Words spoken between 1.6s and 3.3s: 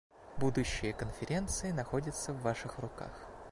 находится в ваших руках.